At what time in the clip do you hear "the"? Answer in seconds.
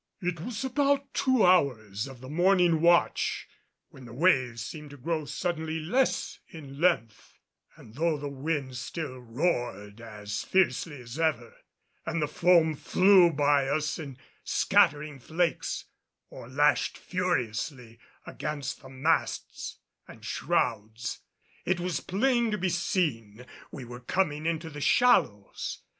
2.21-2.27, 4.05-4.13, 8.17-8.27, 12.19-12.27, 18.81-18.89, 24.71-24.81